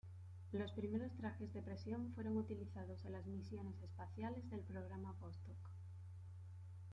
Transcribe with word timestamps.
Los 0.51 0.71
primeros 0.71 1.15
trajes 1.15 1.53
de 1.53 1.61
presión 1.61 2.11
fueron 2.15 2.35
utilizados 2.37 3.05
en 3.05 3.11
las 3.11 3.27
misiones 3.27 3.75
espaciales 3.83 4.49
del 4.49 4.61
programa 4.61 5.13
Vostok. 5.21 5.59